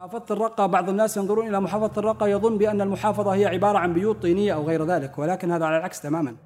[0.00, 4.22] محافظة الرقة بعض الناس ينظرون إلى محافظة الرقة يظن بأن المحافظة هي عبارة عن بيوت
[4.22, 6.36] طينية أو غير ذلك ولكن هذا على العكس تماما.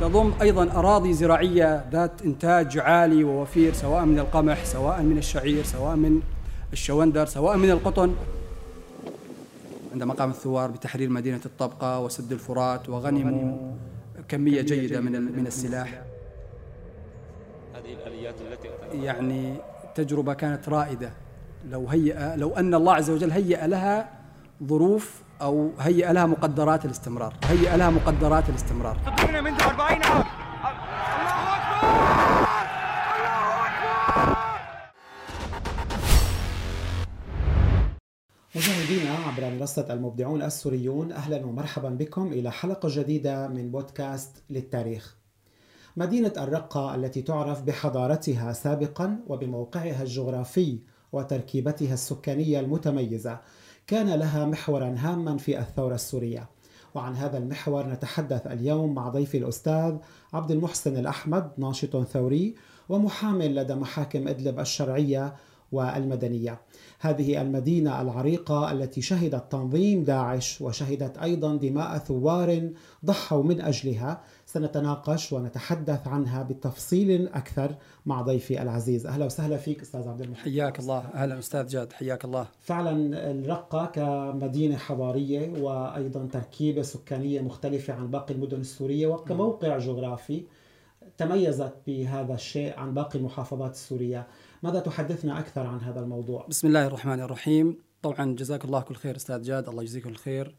[0.00, 5.96] تضم أيضا أراضي زراعية ذات إنتاج عالي ووفير سواء من القمح سواء من الشعير سواء
[5.96, 6.20] من
[6.72, 8.14] الشوندر سواء من القطن.
[9.92, 13.72] عندما قام الثوار بتحرير مدينة الطبقة وسد الفرات وغنموا
[14.28, 16.02] كمية جيدة من من السلاح.
[17.74, 18.68] هذه الآليات التي
[19.06, 19.54] يعني
[19.94, 21.10] تجربة كانت رائدة.
[21.68, 24.08] لو هيأ لو أن الله عز وجل هيأ لها
[24.64, 28.98] ظروف أو هيأ لها مقدرات الاستمرار هيأ لها مقدرات الاستمرار.
[29.06, 30.24] صدقنا من 40 عام.
[31.20, 31.86] الله أكبر.
[33.16, 34.36] الله أكبر.
[38.56, 45.16] مشاهدينا عبر منصة المبدعون السوريون أهلا ومرحبا بكم إلى حلقة جديدة من بودكاست للتاريخ.
[45.96, 50.78] مدينة الرقة التي تعرف بحضارتها سابقا وبموقعها الجغرافي
[51.12, 53.38] وتركيبتها السكانية المتميزة.
[53.86, 56.48] كان لها محورا هاما في الثورة السورية.
[56.94, 59.96] وعن هذا المحور نتحدث اليوم مع ضيفي الأستاذ
[60.32, 62.54] عبد المحسن الأحمد ناشط ثوري
[62.88, 65.34] ومحامل لدى محاكم إدلب الشرعية
[65.72, 66.60] والمدنية.
[67.00, 72.70] هذه المدينة العريقة التي شهدت تنظيم داعش وشهدت أيضا دماء ثوار
[73.04, 74.20] ضحوا من أجلها
[74.52, 77.74] سنتناقش ونتحدث عنها بتفصيل أكثر
[78.06, 79.06] مع ضيفي العزيز.
[79.06, 80.98] أهلا وسهلا فيك أستاذ عبد المحسن حياك الله.
[80.98, 82.46] أهلا أستاذ جاد حياك الله.
[82.60, 90.44] فعلا الرقة كمدينة حضارية وأيضا تركيبة سكانية مختلفة عن باقي المدن السورية وكموقع جغرافي
[91.18, 94.26] تميزت بهذا الشيء عن باقي المحافظات السورية.
[94.62, 97.78] ماذا تحدثنا أكثر عن هذا الموضوع؟ بسم الله الرحمن الرحيم.
[98.02, 99.68] طبعا جزاك الله كل خير أستاذ جاد.
[99.68, 100.54] الله يجزيكم الخير.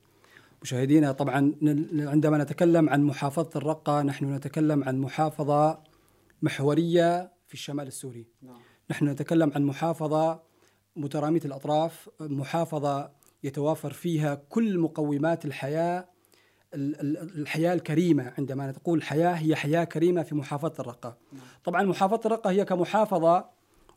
[0.62, 1.56] مشاهدينا طبعا
[1.94, 5.80] عندما نتكلم عن محافظة الرقة نحن نتكلم عن محافظة
[6.42, 8.26] محورية في الشمال السوري.
[8.42, 8.60] نعم.
[8.92, 10.40] نحن نتكلم عن محافظة
[10.96, 13.12] مترامية الأطراف محافظة
[13.44, 16.08] يتوافر فيها كل مقومات الحياة
[16.74, 21.18] ال- ال- الحياة الكريمة عندما نقول حياة هي حياة كريمة في محافظة الرقة.
[21.64, 23.46] طبعا محافظة الرقة هي كمحافظة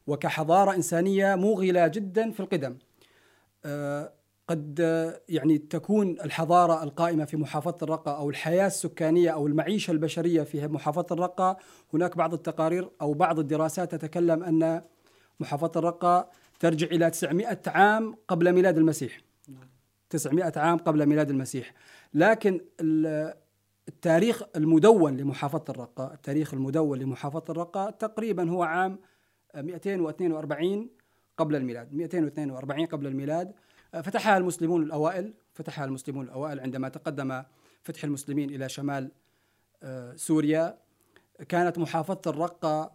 [0.06, 2.76] وكحضارة إنسانية موغلة جدا في القدم.
[3.64, 4.12] آه،
[4.48, 4.78] قد
[5.28, 11.06] يعني تكون الحضارة القائمة في محافظة الرقة أو الحياة السكانية أو المعيشة البشرية في محافظة
[11.10, 11.56] الرقة
[11.94, 14.82] هناك بعض التقارير أو بعض الدراسات تتكلم أن
[15.40, 16.28] محافظة الرقة
[16.60, 19.20] ترجع إلى 900 عام قبل ميلاد المسيح.
[20.10, 21.74] 900 عام قبل ميلاد المسيح.
[22.14, 23.34] لكن ال-
[23.88, 28.98] التاريخ المدون لمحافظة الرقة التاريخ المدون لمحافظة الرقة تقريبا هو عام
[29.54, 30.88] 242
[31.36, 33.52] قبل الميلاد 242 قبل الميلاد.
[34.02, 37.42] فتحها المسلمون الأوائل فتحها المسلمون الأوائل عندما تقدم
[37.82, 39.10] فتح المسلمين إلى شمال
[39.82, 40.78] آه، سوريا
[41.48, 42.92] كانت محافظة الرقة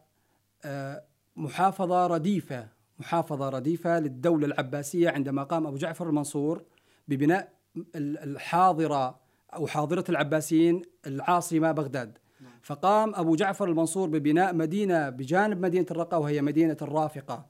[0.65, 1.03] آه،
[1.35, 2.67] محافظة رديفة
[2.99, 6.63] محافظة رديفة للدولة العباسية عندما قام أبو جعفر المنصور
[7.07, 7.51] ببناء
[7.95, 9.19] ال- الحاضرة
[9.53, 12.17] أو حاضرة العباسيين العاصمة بغداد.
[12.61, 17.45] فقام أبو جعفر المنصور ببناء مدينة بجانب مدينة الرقة وهي مدينة الرافقة.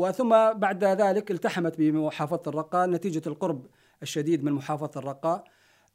[0.00, 3.66] وثم بعد ذلك التحمت بمحافظة الرقة نتيجة القرب
[4.02, 5.44] الشديد من محافظة الرقة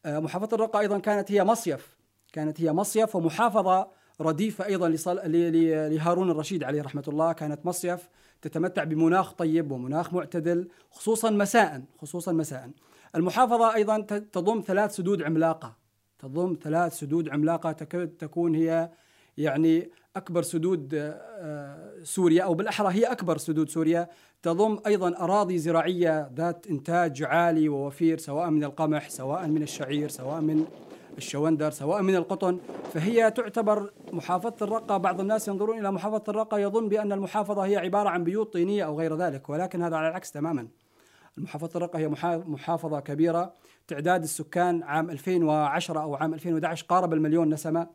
[0.06, 1.98] آه، محافظة الرقة أيضا كانت هي مصيف
[2.34, 3.88] كانت هي مصيف ومحافظة
[4.22, 4.90] رديفة أيضا.
[5.90, 8.10] لهارون الرشيد عليه رحمة الله كانت مصيف
[8.42, 12.70] تتمتع بمناخ طيب ومناخ معتدل خصوصا مساء خصوصا مساء
[13.16, 15.76] المحافظة أيضا تضم ثلاث سدود عملاقة
[16.20, 17.72] تضم ثلاث سدود عملاقة
[18.20, 18.90] تكون هي
[19.38, 24.08] يعني أكبر سدود آه، سوريا أو بالأحرى هي أكبر سدود سوريا.
[24.44, 30.42] تضم أيضا أراضي زراعية ذات إنتاج عالي ووفير سواء من القمح سواء من الشعير سواء
[30.42, 30.66] من
[31.18, 32.60] الشوندر سواء من القطن.
[32.94, 34.98] فهي تعتبر محافظة الرقة.
[34.98, 39.00] بعض الناس ينظرون إلى محافظة الرقة يظن بأن المحافظة هي عبارة عن بيوت طينية أو
[39.00, 40.68] غير ذلك ولكن هذا على العكس تماما.
[41.38, 43.54] محافظة الرقة هي محا- محافظة كبيرة.
[43.88, 47.88] تعداد السكان عام 2010 أو عام 2011 قارب المليون نسمة.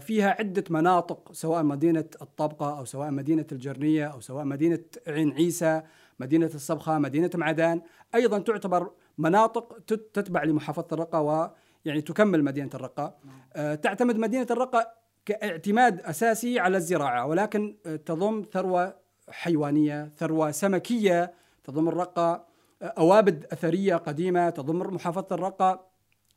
[0.00, 5.82] فيها عدة مناطق سواء مدينة الطبقة أو سواء مدينة الجرنية أو سواء مدينة عين عيسى
[6.20, 7.82] مدينة الصبخة مدينة معدان
[8.14, 13.14] أيضا تعتبر مناطق تت- تتبع لمحافظة الرقة ويعني تكمل مدينة الرقة.
[13.56, 14.88] آه، تعتمد مدينة الرقة
[15.24, 18.94] كاعتماد أساسي على الزراعة ولكن آه، تضم ثروة
[19.28, 21.32] حيوانية ثروة سمكية
[21.64, 22.44] تضم الرقة
[22.82, 25.91] آه، أوابد أثرية قديمة تضم محافظة الرقة.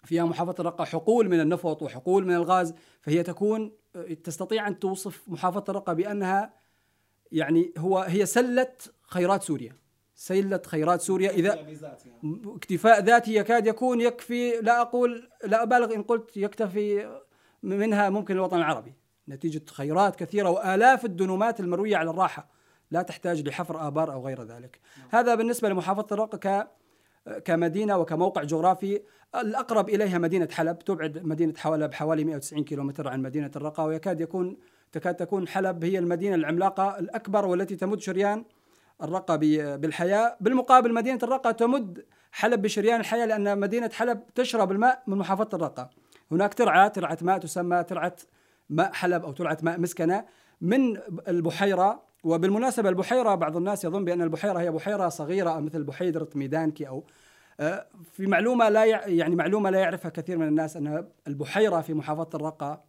[0.06, 3.72] فيها محافظة الرقة حقول من النفط وحقول من الغاز فهي تكون
[4.24, 6.54] تستطيع أن توصف محافظة الرقة بأنها
[7.32, 8.72] يعني هو هي سلة
[9.08, 9.76] خيرات سوريا.
[10.16, 11.66] سلة خيرات سوريا إذا
[12.46, 17.20] اكتفاء ذاتي يكاد يكون يكفي لا أقول لا أبالغ إن قلت يكتفي
[17.64, 18.94] منها ممكن الوطن العربي.
[19.30, 22.50] نتيجة خيرات كثيرة وآلاف الدنومات المروية على الراحة
[22.92, 24.80] لا تحتاج لحفر آبار أو غير ذلك.
[25.10, 26.68] هذا بالنسبة لمحافظة الرقة
[27.28, 29.02] ك كمدينة وكموقع جغرافي
[29.36, 30.80] الأقرب إليها مدينة حلب.
[30.80, 34.58] تبعد مدينة حلب بحوالي 190 كيلومتر عن مدينة الرقة ويكاد يكون
[34.92, 38.46] تكاد تكون حلب هي المدينة العملاقة الأكبر والتي تمد شريان
[39.04, 40.38] الرقة ب- بالحياة.
[40.42, 45.90] بالمقابل مدينة الرقة تمد حلب بشريان الحياة لأن مدينة حلب تشرب الماء من محافظة الرقة
[46.32, 48.16] هناك ترعة ترعة ماء تسمى ترعة
[48.70, 50.26] ماء حلب أو ترعة ماء مسكنة
[50.62, 52.04] من البحيرة.
[52.26, 57.04] وبالمناسبة البحيرة بعض الناس يظن بأن البحيرة هي بحيرة صغيرة أو مثل بحيرة ميدانكي أو
[57.60, 61.94] آه، في معلومة لا يع- يعني معلومة لا يعرفها كثير من الناس أن البحيرة في
[61.94, 62.82] محافظة الرقة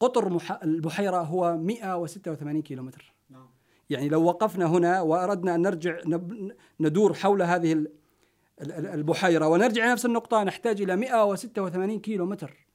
[0.00, 3.12] قطر البحيرة هو 186 كيلومتر.
[3.90, 5.98] يعني لو وقفنا هنا وأردنا أن نرجع
[6.80, 7.90] ندور حول هذه ال-
[8.62, 12.66] ال- ال- البحيرة ونرجع إلى نفس النقطة نحتاج إلى 186 كيلو متر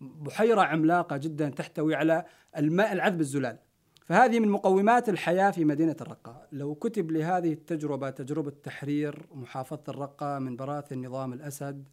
[0.00, 2.24] بحيرة عملاقة جدا تحتوي على
[2.56, 3.58] الماء العذب الزلال.
[4.08, 10.38] فهذه من مقومات الحياة في مدينة الرقة لو كتب لهذه التجربة تجربة تحرير محافظة الرقة
[10.38, 11.88] من براثن نظام الأسد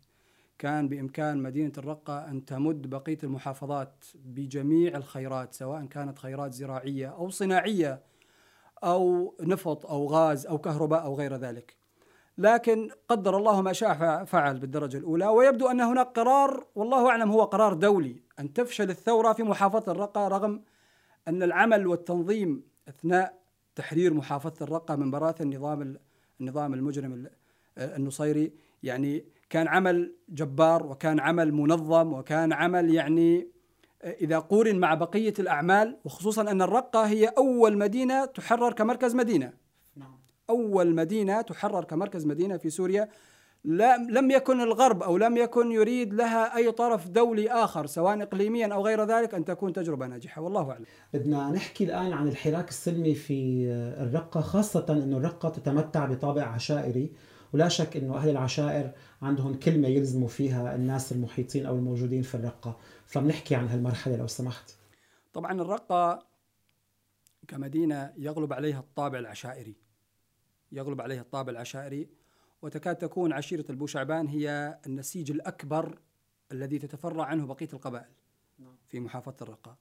[0.60, 7.30] كان بإمكان مدينة الرقة أن تمد بقية المحافظات بجميع الخيرات سواء كانت خيرات زراعية أو
[7.30, 8.02] صناعية
[8.84, 11.76] أو نفط أو غاز أو كهرباء أو غير ذلك.
[12.38, 17.32] لكن قدر الله ما شاء فع- فعل بالدرجة الأولى ويبدو أن هناك قرار والله أعلم
[17.32, 20.62] هو قرار دولي أن تفشل الثورة في محافظة الرقة رغم
[21.28, 23.42] أن العمل والتنظيم أثناء
[23.76, 26.00] تحرير محافظة الرقة من براثن النظام ال-
[26.42, 27.30] النظام المجرم ال-
[27.78, 33.48] النصيري يعني كان عمل جبار وكان عمل منظم وكان عمل يعني
[34.04, 39.54] إذا قورن مع بقية الأعمال وخصوصا أن الرقة هي أول مدينة تحرر كمركز مدينة.
[40.50, 43.10] أول مدينة تحرر كمركز مدينة في سوريا.
[44.10, 48.86] لم يكن الغرب أو لم يكن يريد لها أي طرف دولي آخر سواء إقليميا أو
[48.86, 50.42] غير ذلك أن تكون تجربة ناجحة.
[50.42, 50.86] والله أعلم.
[51.14, 53.68] بدنا نحكي الآن عن الحراك السلمي في
[54.02, 57.12] الرقة خاصة أنه الرقة تتمتع بطابع عشائري.
[57.54, 58.92] ولا شك أنه أهل العشائر
[59.22, 62.78] عندهم كلمة يلزموا فيها الناس المحيطين أو الموجودين في الرقة.
[63.06, 64.72] فبنحكي عن هالمرحلة لو سمحت.
[65.34, 66.26] طبعا الرقة
[67.48, 69.76] كمدينة يغلب عليها الطابع العشائري.
[70.72, 72.25] يغلب عليها الطابع العشائري.
[72.62, 76.00] وتكاد تكون عشيرة البوشعبان هي النسيج الأكبر
[76.52, 78.12] الذي تتفرع عنه بقية القبائل
[78.88, 79.78] في محافظة الرقة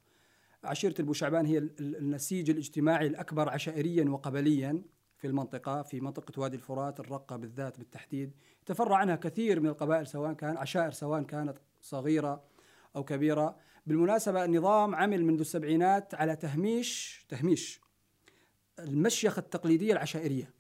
[0.65, 4.83] عشيرة البوشعبان هي ال- ال- النسيج الاجتماعي الأكبر عشائريا وقبليا
[5.19, 8.33] في المنطقة في منطقة وادي الفرات الرقة بالذات بالتحديد.
[8.67, 12.45] تفرع عنها كثير من القبائل سواء كان عشائر سواء كانت صغيرة
[12.97, 13.57] أو كبيرة.
[13.87, 17.81] بالمناسبة النظام عمل منذ السبعينات على تهميش تهميش
[18.79, 20.51] المشيخة التقليدية العشائرية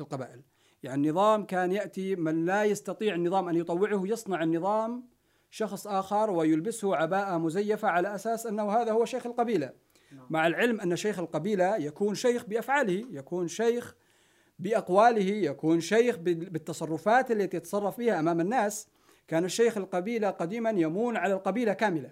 [0.00, 0.42] للقبائل
[0.86, 5.04] يعني النظام كان يأتي من لا يستطيع النظام أن يطوعه يصنع النظام
[5.50, 9.70] شخص آخر ويلبسه عباءة مزيفة على أساس أنه هذا هو شيخ القبيلة.
[10.30, 13.94] مع العلم أن شيخ القبيلة يكون شيخ بأفعاله يكون شيخ
[14.58, 18.88] بأقواله يكون شيخ بال- بالتصرفات التي يتصرف بها أمام الناس.
[19.28, 22.10] كان الشيخ القبيلة قديما يمون على القبيلة كاملة.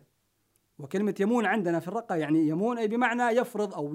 [0.79, 3.95] وكلمة يمون عندنا في الرقة يعني يمون أي بمعنى يفرض أو.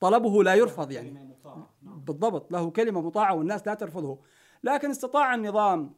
[0.00, 1.36] طلبه لا يرفض يعني.
[1.82, 4.20] بالضبط له كلمة مطاعة والناس لا ترفضه.
[4.62, 5.94] لكن استطاع النظام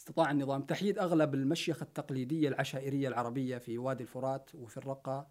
[0.00, 5.26] استطاع النظام تحييد أغلب المشيخة التقليدية العشائرية العربية في وادي الفرات وفي الرقة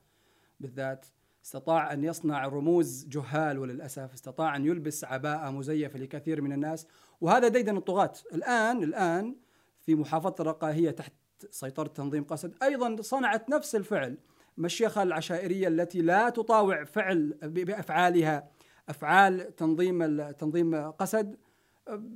[0.60, 1.06] بالذات.
[1.45, 4.13] استطاع أن يصنع رموز جهال وللأسف.
[4.13, 6.88] استطاع أن يلبس عباءة مزيفة لكثير من الناس.
[7.22, 8.13] وهذا ديدن الطغاة.
[8.33, 9.35] الآن الآن
[9.80, 11.14] في محافظة الرقة هي تحت
[11.50, 14.18] سيطرة تنظيم قسد أيضا صنعت نفس الفعل.
[14.57, 18.47] مشيخة العشائرية التي لا تطاوع فعل بأفعالها
[18.90, 21.35] أفعال تنظيم تنظيم قسد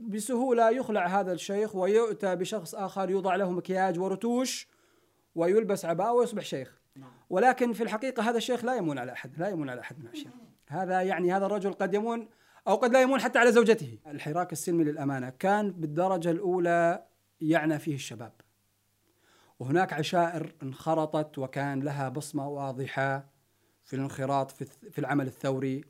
[0.08, 4.68] بسهولة يخلع هذا الشيخ ويؤتى بشخص آخر يوضع له مكياج ورتوش
[5.36, 6.82] ويلبس عباءة ويصبح شيخ.
[7.30, 10.32] ولكن في الحقيقة هذا الشيخ لا يمون على أحد لا يمون على أحد من العشيرة
[10.68, 12.30] هذا يعني هذا الرجل قد يمون
[12.68, 14.00] أو قد لا يمون حتى على زوجته.
[14.08, 17.04] الحراك السلمي للأمانة كان بالدرجة الأولى
[17.42, 18.32] يعنى فيه الشباب.
[19.62, 23.26] وهناك عشائر انخرطت وكان لها بصمة واضحة
[23.84, 24.52] في الانخراط
[24.92, 25.84] في العمل الثوري.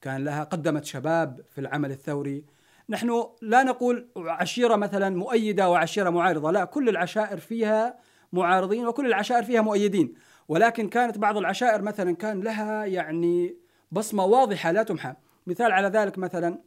[0.00, 2.44] كان لها قدمت شباب في العمل الثوري.
[2.88, 7.98] نحن لا نقول عشيرة مثلا مؤيدة وعشيرة معارضة لا كل العشائر فيها
[8.32, 10.14] معارضين وكل العشائر فيها مؤيدين.
[10.48, 13.56] ولكن كانت بعض العشائر مثلا كان لها يعني
[13.92, 15.14] بصمة واضحة لا تمحى.
[15.46, 16.58] مثال على ذلك مثلا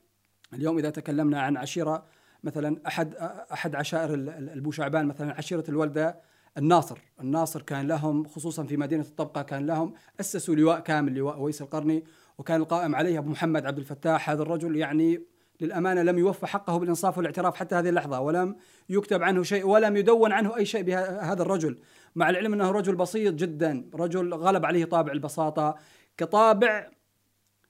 [0.53, 2.05] اليوم إذا تكلمنا عن عشيرة
[2.43, 3.15] مثلا أحد
[3.53, 6.97] أحد عشائر ال- ال- البوشعبان مثلا عشيرة الولدة الناصر.
[7.21, 12.03] الناصر كان لهم خصوصا في مدينة الطبقة كان لهم أسسوا لواء كامل لواء أويس القرني
[12.37, 14.29] وكان القائم عليه أبو محمد عبد الفتاح.
[14.29, 15.21] هذا الرجل يعني
[15.61, 18.55] للأمانة لم يوفى حقه بالإنصاف والاعتراف حتى هذه اللحظة ولم
[18.89, 21.79] يكتب عنه شيء ولم يدون عنه أي شيء بهذا الرجل.
[22.15, 25.75] مع العلم أنه رجل بسيط جدا رجل غلب عليه طابع البساطة
[26.17, 26.89] كطابع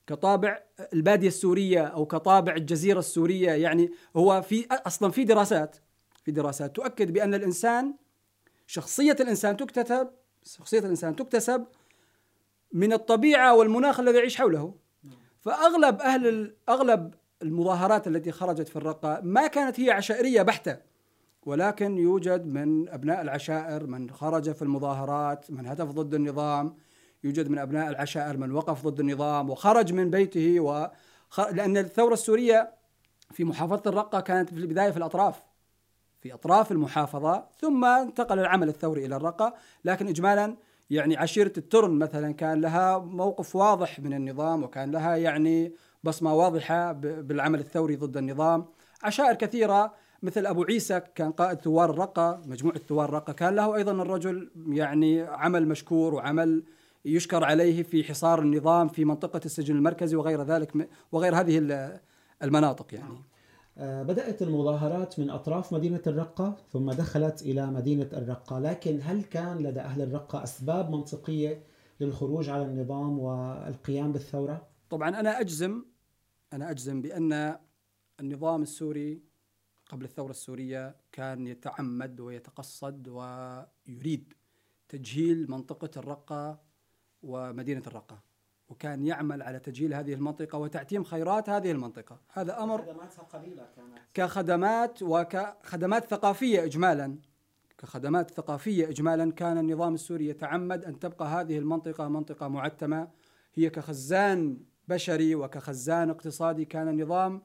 [0.07, 0.59] كطابع
[0.93, 3.51] البادية السورية أو كطابع الجزيرة السورية.
[3.51, 5.77] يعني هو في أصلا في دراسات
[6.23, 7.93] في دراسات تؤكد بأن الإنسان
[8.73, 10.09] شخصية الإنسان تكتسب
[10.43, 11.65] شخصية الإنسان تكتسب
[12.73, 14.73] من الطبيعة والمناخ الذي يعيش حوله.
[15.39, 20.77] فأغلب أهل ال- أغلب المظاهرات التي خرجت في الرقة ما كانت هي عشائرية بحتة
[21.45, 26.75] ولكن يوجد من أبناء العشائر من خرج في المظاهرات من هتف ضد النظام
[27.23, 30.91] يوجد من أبناء العشائر من وقف ضد النظام وخرج من بيته و
[31.51, 32.73] لأن الثورة السورية
[33.31, 35.43] في محافظة الرقة كانت في البداية في الأطراف.
[36.21, 39.53] في أطراف المحافظة ثم انتقل العمل الثوري إلى الرقة.
[39.85, 40.55] لكن اجمالا
[40.89, 45.73] يعني عشيرة الترن مثلا كان لها موقف واضح من النظام وكان لها يعني
[46.03, 48.65] بصمة واضحة ب- بالعمل الثوري ضد النظام.
[49.03, 53.91] عشائر كثيرة مثل أبو عيسى كان قائد ثوار الرقة مجموعة ثوار الرقة كان له أيضا
[53.91, 56.63] الرجل يعني عمل مشكور وعمل
[57.05, 61.99] يشكر عليه في حصار النظام في منطقة السجن المركزي وغير ذلك وغير هذه ال-
[62.43, 63.23] المناطق يعني.
[63.79, 69.79] بدأت المظاهرات من أطراف مدينة الرقة ثم دخلت إلى مدينة الرقة لكن هل كان لدى
[69.79, 71.63] أهل الرقة أسباب منطقية
[71.99, 75.85] للخروج على النظام والقيام بالثورة؟ طبعا أنا أجزم
[76.53, 77.57] أنا أجزم بأن
[78.19, 79.21] النظام السوري
[79.89, 84.33] قبل الثورة السورية كان يتعمد ويتقصد ويريد
[84.89, 86.59] تجهيل منطقة الرقة
[87.23, 88.28] ومدينة الرقة
[88.69, 92.19] وكان يعمل على تجهيل هذه المنطقة وتعتيم خيرات هذه المنطقة.
[92.33, 93.97] هذا أمر خدماتها قليلة كانت.
[94.13, 97.17] كخدمات وكخدمات ثقافية اجمالا.
[97.77, 103.07] كخدمات ثقافية اجمالا كان النظام السوري يتعمد أن تبقى هذه المنطقة منطقة معتمة.
[103.53, 104.57] هي كخزان
[104.87, 107.41] بشري وكخزان اقتصادي كان النظام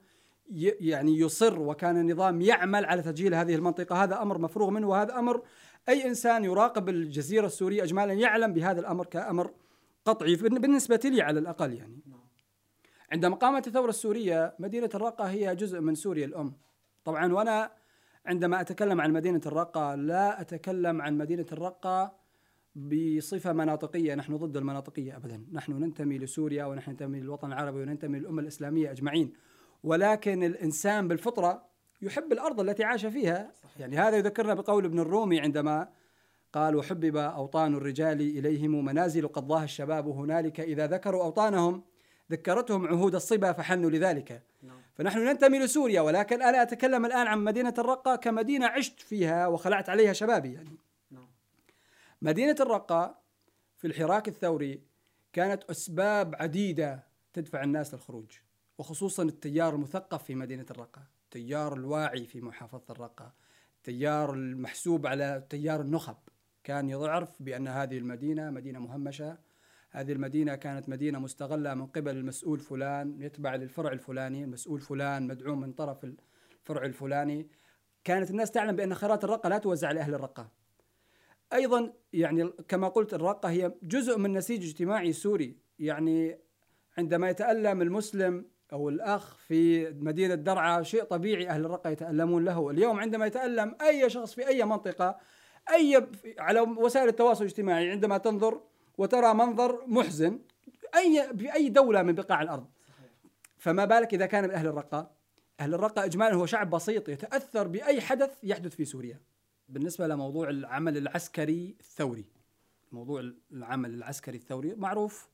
[0.81, 4.04] يعني يصر وكان النظام يعمل على تسجيل هذه المنطقة.
[4.04, 4.88] هذا أمر مفروغ منه.
[4.88, 5.43] وهذا أمر
[5.88, 9.50] أي إنسان يراقب الجزيرة السورية اجمالا يعلم بهذا الأمر كأمر
[10.04, 11.99] قطعي بالن- بالنسبة لي على الأقل يعني.
[13.12, 16.52] عندما قامت الثورة السورية مدينة الرقة هي جزء من سوريا الأم.
[17.04, 17.70] طبعا وأنا
[18.26, 22.16] عندما أتكلم عن مدينة الرقة لا أتكلم عن مدينة الرقة
[22.76, 24.14] بصفة مناطقية.
[24.14, 25.44] نحن ضد المناطقية أبدا.
[25.52, 29.32] نحن ننتمي لسوريا ونحن ننتمي للوطن العربي وننتمي للأمة الإسلامية أجمعين.
[29.82, 31.66] ولكن الإنسان بالفطرة
[32.02, 33.52] يحب الأرض التي عاش فيها.
[33.78, 35.88] يعني هذا يذكرنا بقول ابن الرومي عندما
[36.54, 41.82] قال وحبب أوطان الرجال إليهم منازل قضاها الشباب هنالك إذا ذكروا أوطانهم
[42.30, 44.42] ذكرتهم عهود الصبا فحنوا لذلك.
[44.94, 50.12] فنحن ننتمي لسوريا ولكن أنا أتكلم الآن عن مدينة الرقة كمدينة عشت فيها وخلعت عليها
[50.12, 50.78] شبابي يعني.
[52.23, 53.18] مدينة الرقة
[53.76, 54.82] في الحراك الثوري
[55.32, 58.30] كانت أسباب عديدة تدفع الناس للخروج
[58.78, 63.32] وخصوصا التيار المثقف في مدينة الرقة التيار الواعي في محافظة الرقة
[63.76, 66.16] التيار المحسوب على تيار النخب.
[66.64, 69.38] كان يعرف بأن هذه المدينة مدينة مهمشة.
[69.90, 75.61] هذه المدينة كانت مدينة مستغلة من قبل المسؤول فلان يتبع للفرع الفلاني المسؤول فلان مدعوم
[75.61, 77.49] من طرف الفرع الفلاني.
[78.04, 80.49] كانت الناس تعلم بأن خيرات الرقة لا توزع لأهل الرقة.
[81.52, 85.56] أيضا يعني كما قلت الرقة هي جزء من نسيج اجتماعي سوري.
[85.78, 86.38] يعني
[86.99, 92.71] عندما يتألم المسلم أو الأخ في مدينة درعا شيء طبيعي أهل الرقة يتألمون له.
[92.71, 95.18] اليوم عندما يتألم أي شخص في أي منطقة
[95.71, 96.06] أي
[96.38, 98.61] على وسائل التواصل الاجتماعي عندما تنظر
[98.99, 100.40] وترى منظر محزن
[100.94, 102.66] أي في أي دولة من بقاع الأرض.
[103.59, 105.11] فما بالك إذا كان من أهل الرقة؟
[105.61, 109.21] أهل الرقة اجمالا هو شعب بسيط يتأثر بأي حدث يحدث في سوريا.
[109.68, 112.25] بالنسبة لموضوع العمل العسكري الثوري.
[112.92, 115.28] موضوع العمل العسكري الثوري معروف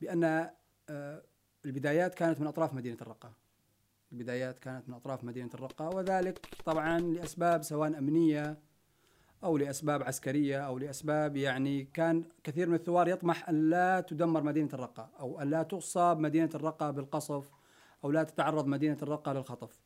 [0.00, 0.50] بأن
[0.88, 1.22] آه،
[1.64, 3.32] البدايات كانت من أطراف مدينة الرقة.
[4.12, 8.58] البدايات كانت من أطراف مدينة الرقة وذلك طبعا لأسباب سواء أمنية
[9.44, 14.68] أو لأسباب عسكرية أو لأسباب يعني كان كثير من الثوار يطمح أن لا تدمر مدينة
[14.74, 17.50] الرقة أو أن لا تصاب مدينة الرقة بالقصف
[18.04, 19.80] أو لا تتعرض مدينة الرقة للخطف.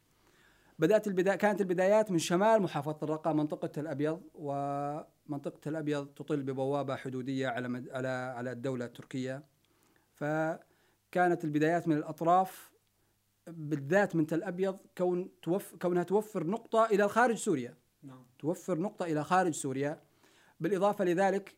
[0.78, 7.48] بدأت البداية كانت البدايات من شمال محافظة الرقة منطقة الأبيض ومنطقة الأبيض تطل ببوابة حدودية
[7.48, 7.88] على مد...
[7.90, 9.42] على على الدولة التركية.
[10.12, 12.70] فكانت البدايات من الأطراف
[13.46, 15.74] بالذات من تل أبيض كون توف...
[15.74, 17.74] كونها توفر نقطة إلى خارج سوريا.
[18.02, 18.26] نعم.
[18.38, 20.02] توفر نقطة إلى خارج سوريا.
[20.60, 21.56] بالإضافة لذلك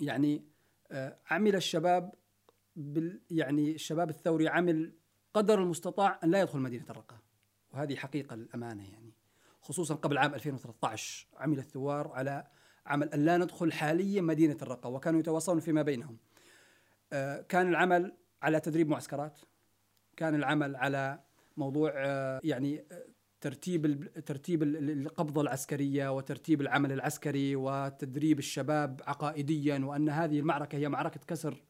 [0.00, 0.44] يعني
[0.90, 2.14] آه، عمل الشباب
[2.76, 4.92] بال يعني الشباب الثوري عمل
[5.34, 7.18] قدر المستطاع أن لا يدخل مدينة الرقة.
[7.70, 9.12] وهذه حقيقة للأمانة يعني.
[9.60, 12.46] خصوصا قبل عام 2013 عمل الثوار على
[12.86, 16.18] عمل أن لا ندخل حاليا مدينة الرقة وكانوا يتواصلون فيما بينهم.
[17.12, 19.38] آه، كان العمل على تدريب معسكرات
[20.16, 21.20] كان العمل على
[21.56, 22.84] موضوع آه، يعني
[23.40, 30.76] ترتيب ترتيب ال- ال- القبضة العسكرية وترتيب العمل العسكري وتدريب الشباب عقائديا وأن هذه المعركة
[30.76, 31.62] هي معركة كسر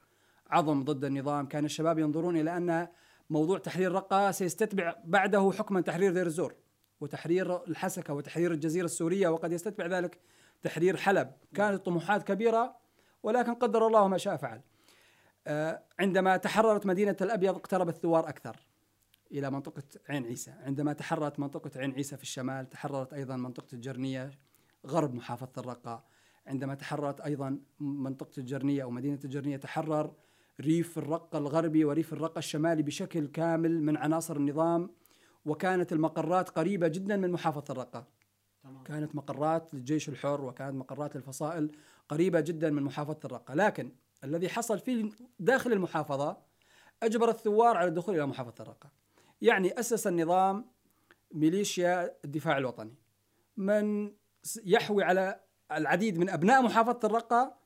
[0.50, 1.46] عظم ضد النظام.
[1.46, 2.88] كان الشباب ينظرون إلى أن
[3.30, 6.54] موضوع تحرير رقة سيستتبع بعده حكما تحرير دير الزور
[7.00, 10.18] وتحرير الحسكة وتحرير الجزيرة السورية وقد يستتبع ذلك
[10.62, 11.32] تحرير حلب.
[11.54, 12.76] كانت طموحات كبيرة
[13.22, 14.60] ولكن قدر الله ما شاء فعل.
[15.46, 18.56] آه، عندما تحررت مدينة الأبيض اقترب الثوار أكثر.
[19.32, 20.50] إلى منطقة عين عيسى.
[20.50, 24.30] عندما تحررت منطقة عين عيسى في الشمال تحررت أيضا منطقة الجرنية
[24.86, 26.04] غرب محافظة الرقة
[26.46, 30.14] عندما تحررت أيضا منطقة الجرنية أو مدينة الجرنية تحرر
[30.60, 34.90] ريف الرقة الغربي وريف الرقة الشمالي بشكل كامل من عناصر النظام
[35.44, 38.06] وكانت المقرات قريبة جدا من محافظة الرقة
[38.84, 41.70] كانت مقرات للجيش الحر وكانت مقرات الفصائل
[42.08, 43.92] قريبة جدا من محافظة الرقة لكن
[44.24, 46.36] الذي حصل في داخل المحافظة
[47.02, 48.97] أجبر الثوار على الدخول إلى محافظة الرقة
[49.40, 50.70] يعني أسس النظام
[51.32, 52.94] ميليشيا الدفاع الوطني.
[53.56, 54.12] من
[54.64, 55.40] يحوي على
[55.72, 57.56] العديد من أبناء محافظة الرقة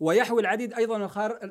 [0.00, 0.98] ويحوي العديد أيضا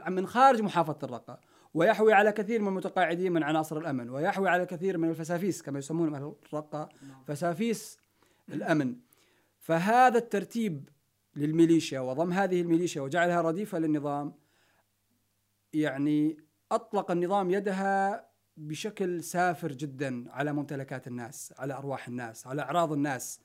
[0.10, 1.39] من خارج محافظة الرقة
[1.74, 6.15] ويحوي على كثير من المتقاعدين من عناصر الأمن ويحوي على كثير من الفسافيس كما يسمون
[6.15, 6.89] أهل الرقة
[7.27, 8.00] فسافيس
[8.50, 8.96] الأمن.
[9.60, 10.89] فهذا الترتيب
[11.36, 14.34] للميليشيا وضم هذه الميليشيا وجعلها رديفة للنظام
[15.74, 16.38] يعني
[16.72, 23.41] أطلق النظام يدها بشكل سافر جدا على ممتلكات الناس على أرواح الناس على أعراض الناس.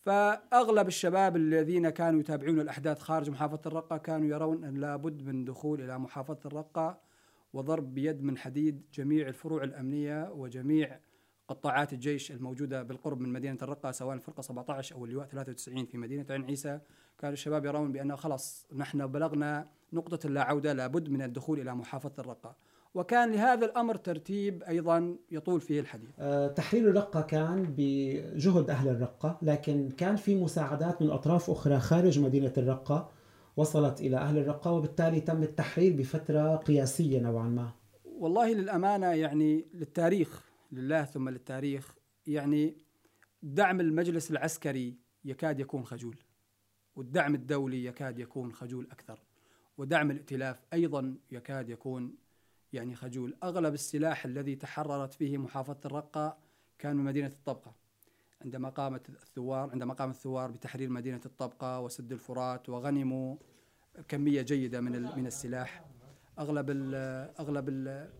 [0.00, 5.80] فأغلب الشباب الذين كانوا يتابعون الأحداث خارج محافظة الرقة كانوا يرون أن لابد من دخول
[5.80, 7.00] إلى محافظة الرقة
[7.52, 11.00] وضرب بيد من حديد جميع الفروع الأمنية وجميع
[11.48, 16.26] قطاعات الجيش الموجودة بالقرب من مدينة الرقة سواء الفرقة 17 أو اللواء 93 في مدينة
[16.30, 16.80] عين عيسى.
[17.18, 22.14] كان الشباب يرون بأنه خلاص نحن بلغنا نقطة اللا عودة لابد من الدخول إلى محافظة
[22.18, 22.56] الرقة.
[22.96, 26.08] وكان لهذا الأمر ترتيب أيضا يطول فيه الحديث.
[26.18, 32.18] أه تحرير الرقة كان بجهد أهل الرقة لكن كان في مساعدات من أطراف أخرى خارج
[32.18, 33.10] مدينة الرقة
[33.56, 37.70] وصلت إلى أهل الرقة وبالتالي تم التحرير بفترة قياسية نوعا ما.
[38.04, 41.94] والله للأمانة يعني للتاريخ لله ثم للتاريخ
[42.26, 42.76] يعني
[43.42, 46.16] دعم المجلس العسكري يكاد يكون خجول
[46.96, 49.18] والدعم الدولي يكاد يكون خجول أكثر
[49.78, 52.25] ودعم الائتلاف أيضا يكاد يكون
[52.76, 53.36] يعني خجول.
[53.42, 56.36] أغلب السلاح الذي تحررت فيه محافظة الرقة
[56.78, 57.74] كان من مدينة الطبقة.
[58.44, 63.36] عندما قامت الثوار عندما قام الثوار بتحرير مدينة الطبقة وسد الفرات وغنموا
[64.08, 65.84] كمية جيدة من من السلاح.
[66.38, 66.70] أغلب
[67.40, 68.10] أغلب ال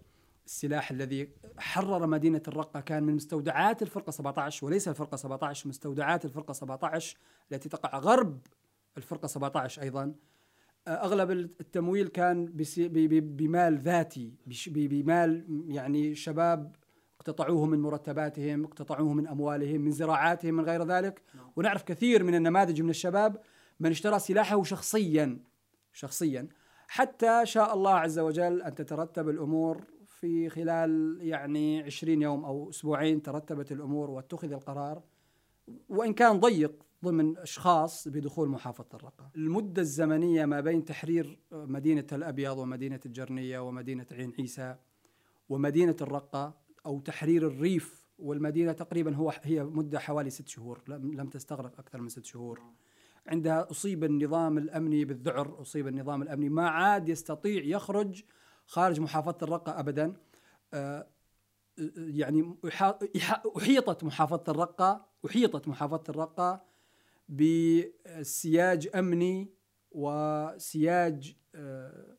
[0.47, 6.53] السلاح الذي حرر مدينة الرقة كان من مستودعات الفرقة 17 وليس الفرقة 17 مستودعات الفرقة
[6.53, 7.17] 17
[7.53, 8.41] التي تقع غرب
[8.97, 10.15] الفرقة 17 أيضا.
[10.89, 12.45] أغلب التمويل كان
[13.21, 14.35] بمال ذاتي
[14.67, 16.77] بمال يعني شباب
[17.21, 21.23] اقتطعوه من مرتباتهم اقتطعوه من أموالهم من زراعاتهم من غير ذلك.
[21.35, 21.51] نعم.
[21.57, 23.41] ونعرف كثير من النماذج من الشباب
[23.81, 25.39] من اشترى سلاحه شخصيا
[25.93, 26.49] شخصيا.
[26.89, 33.23] حتى شاء الله عز وجل أن تترتب الأمور في خلال يعني 20 يوم أو أسبوعين
[33.23, 35.03] ترتبت الأمور واتخذ القرار.
[35.89, 39.31] وإن كان ضيق ضمن أشخاص بدخول محافظة الرقه.
[39.37, 44.77] المدة الزمنية ما بين تحرير مدينة الابيض ومدينة الجرنية ومدينة عين عيسى
[45.49, 46.55] ومدينة الرقة
[46.87, 52.09] أو تحرير الريف والمدينة تقريبا هو هي مدة حوالي ست شهور لم تستغرق أكثر من
[52.09, 52.63] ست شهور.
[53.27, 58.23] عندها أصيب النظام الأمني بالذعر، أصيب النظام الأمني ما عاد يستطيع يخرج
[58.67, 60.17] خارج محافظة الرقة ابدا.
[60.75, 61.07] آه،
[61.97, 62.57] يعني
[63.57, 66.63] أحيطت محافظة الرقة أحيطت محافظة الرقة
[67.29, 69.51] بسياج أمني
[69.91, 72.17] وسياج آه،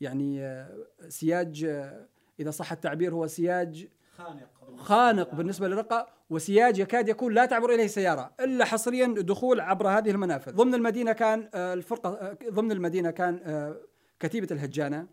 [0.00, 2.08] يعني آه، سياج آه،
[2.40, 4.48] إذا صح التعبير هو سياج خانق.
[4.76, 10.10] خانق بالنسبة للرقة وسياج يكاد يكون لا تعبر إليه سيارة إلا حصريا دخول عبر هذه
[10.10, 10.52] المنافذ.
[10.52, 13.74] ضمن المدينة كان الفرقة ضمن المدينة كان
[14.20, 15.06] كتيبة الهجانة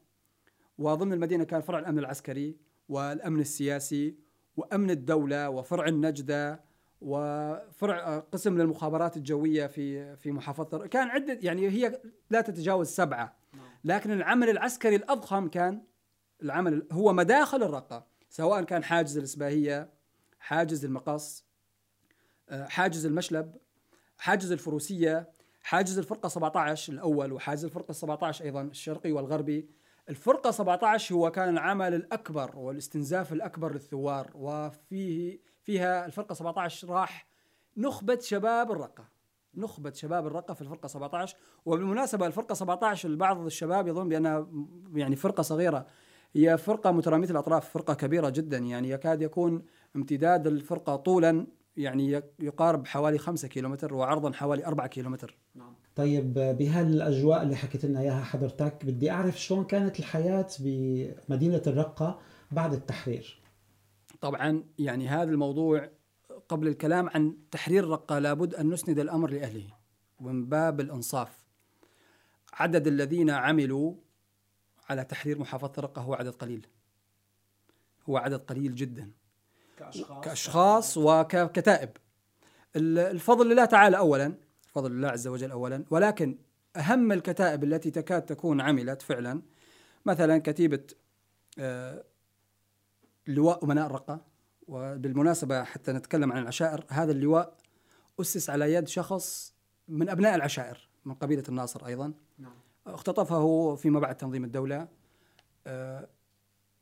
[0.78, 2.58] وضمن المدينة كان فرع الأمن العسكري
[2.90, 4.16] والأمن السياسي
[4.58, 6.65] وأمن الدولة وفرع النجدة
[7.02, 13.38] وفرع قسم للمخابرات الجوية في في محافظة كان عدة يعني هي لا تتجاوز سبعة.
[13.84, 15.84] لكن العمل العسكري الأضخم كان
[16.44, 19.90] العمل هو مداخل الرقه سواء كان حاجز الإسباهية
[20.40, 21.46] حاجز المقص
[22.50, 23.56] آه، حاجز المشلب
[24.18, 25.30] حاجز الفروسية
[25.64, 29.70] حاجز الفرقة 17 الأول وحاجز الفرقة 17 أيضا الشرقي والغربي.
[30.10, 37.28] الفرقة 17 هو كان العمل الأكبر والإستنزاف الأكبر للثوار وفيه فيها الفرقة 17 راح
[37.78, 39.06] نخبة شباب الرقة.
[39.56, 44.48] نخبة شباب الرقة في الفرقة 17 وبالمناسبة الفرقة 17 البعض الشباب يظن بأنها
[44.94, 45.86] يعني فرقة صغيرة.
[46.36, 48.58] هي فرقة مترامية الأطراف فرقة كبيرة جدا.
[48.58, 51.48] يعني يكاد يكون امتداد الفرقة طولا
[51.78, 55.38] يعني يقارب حوالي 5 كيلومتر وعرضا حوالي 4 كيلومتر.
[55.56, 55.74] نعم.
[55.96, 62.20] طيب بهالاجواء اللي حكيت لنا إياها حضرتك بدي أعرف شلون كانت الحياة بمدينة الرقة
[62.52, 63.45] بعد التحرير؟
[64.22, 65.90] طبعا يعني هذا الموضوع
[66.50, 69.68] قبل الكلام عن تحرير رقة لابد أن نسند الأمر لأهله
[70.20, 71.46] ومن باب الإنصاف.
[72.54, 73.94] عدد الذين عملوا
[74.90, 76.68] على تحرير محافظة رقة هو عدد قليل.
[78.10, 79.12] هو عدد قليل جدا.
[79.78, 80.24] كأشخاص.
[80.26, 81.90] كأشخاص وككتائب.
[82.76, 84.34] ال- الفضل لله تعالى أولا
[84.68, 86.38] فضل الله عز وجل أولا ولكن
[86.76, 89.42] أهم الكتائب التي تكاد تكون عملت فعلا
[90.06, 90.84] مثلا كتيبة
[91.60, 92.04] آه،
[93.28, 94.22] لواء أمناء الرقة.
[94.68, 97.58] وبالمناسبة حتى نتكلم عن العشائر هذا اللواء
[98.22, 99.54] أسس على يد شخص
[99.88, 102.14] من أبناء العشائر من قبيلة الناصر أيضا.
[102.38, 102.54] نعم.
[102.88, 104.88] اختطفه فيما بعد تنظيم الدولة.
[105.68, 106.08] آه،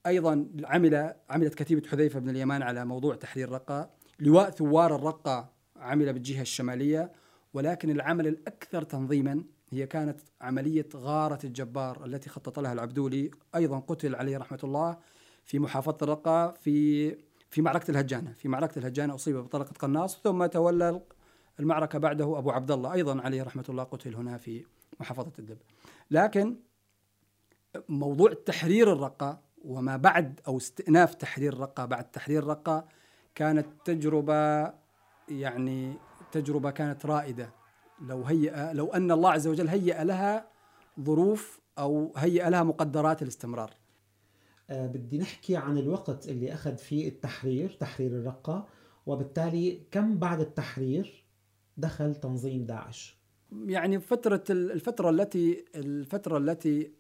[0.05, 6.13] أيضا عمل عملت كتيبة حذيفة بن اليمان على موضوع تحرير رقة لواء ثوار الرقة عمل
[6.13, 7.11] بالجهة الشمالية
[7.53, 13.31] ولكن العمل الأكثر تنظيما هي كانت عملية غارة الجبار التي خطط لها العبدولي.
[13.55, 14.97] أيضا قتل عليه رحمة الله.
[15.45, 17.17] في محافظة الرقة في
[17.49, 18.33] في معركة الهجانة.
[18.33, 21.01] في معركة الهجانة أصيب بطلقة قناص ثم تولى
[21.59, 24.65] المعركة بعده أبو عبد الله أيضا عليه رحمة الله قتل هنا في
[24.99, 25.57] محافظة إدلب
[26.11, 26.55] لكن
[27.89, 32.85] موضوع تحرير الرقة وما بعد أو استئناف تحرير الرقة بعد تحرير الرقة
[33.35, 34.73] كانت تجربة
[35.29, 35.97] يعني
[36.31, 37.49] تجربة كانت رائدة.
[38.01, 40.47] لو هيئ لو أن الله عز وجل هيئ لها
[41.01, 43.73] ظروف أو هيئ لها مقدرات الاستمرار.
[44.69, 48.65] بدي نحكي عن الوقت اللي أخذ فيه التحرير تحرير الرقة
[49.05, 51.23] وبالتالي كم بعد التحرير
[51.77, 53.17] دخل تنظيم داعش؟
[53.65, 56.91] يعني فترة ال- الفترة التي الفترة التي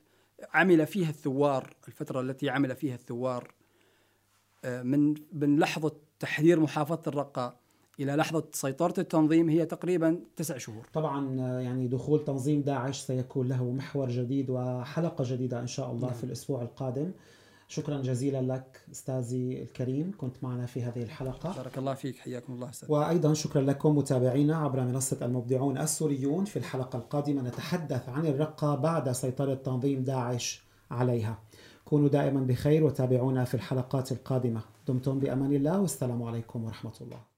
[0.53, 3.53] عمل فيها الثوار الفترة التي عمل فيها الثوار
[4.65, 7.55] آه، من من لحظة تحرير محافظة الرقة
[7.99, 10.87] إلى لحظة سيطرة التنظيم هي تقريبا تسع شهور.
[10.93, 16.07] طبعا آه، يعني دخول تنظيم داعش سيكون له محور جديد وحلقة جديدة إن شاء الله
[16.07, 16.17] نعم.
[16.17, 17.11] في الأسبوع القادم.
[17.73, 21.55] شكرا جزيلا لك أستاذي الكريم كنت معنا في هذه الحلقة.
[21.55, 22.91] بارك الله فيك حياكم الله أستاذ.
[22.91, 26.45] وأيضا شكرا لكم متابعينا عبر منصة المبدعون السوريون.
[26.45, 31.39] في الحلقة القادمة نتحدث عن الرقة بعد سيطرة تنظيم داعش عليها.
[31.85, 34.61] كونوا دائما بخير وتابعونا في الحلقات القادمة.
[34.87, 37.32] دمتم بأمان الله والسلام عليكم ورحمة الله.